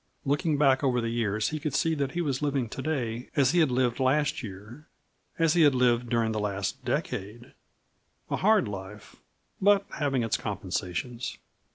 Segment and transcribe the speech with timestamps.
[0.25, 3.51] Looking back over the years he could see that he was living to day as
[3.51, 4.87] he had lived last year,
[5.37, 7.53] as he had lived during the last decade
[8.27, 9.17] a hard life,
[9.61, 11.37] but having its compensations.